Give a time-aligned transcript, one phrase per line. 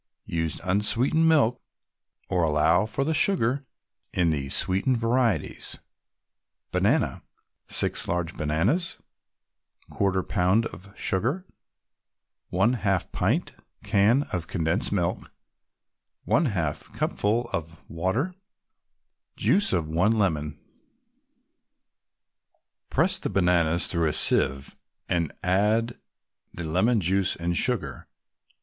[0.25, 1.61] Use unsweetened milk,
[2.27, 3.67] or allow for the sugar
[4.11, 5.77] in the sweetened varieties.
[6.71, 7.21] BANANA
[7.67, 8.97] 6 large bananas
[9.91, 11.45] 1/4 pound of sugar
[12.49, 13.53] 1 half pint
[13.83, 15.31] can of condensed milk
[16.27, 18.33] 1/2 cupful of water
[19.37, 20.59] Juice of one lemon
[22.89, 24.75] Press the bananas through a sieve,
[25.07, 25.93] and add
[26.55, 28.07] the lemon juice and sugar.